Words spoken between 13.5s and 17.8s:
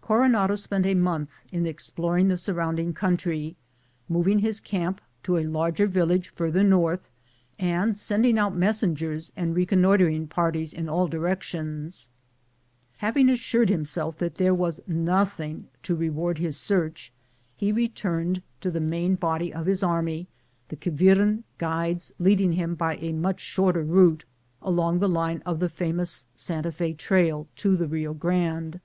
himself that there was nothing to reward his search, he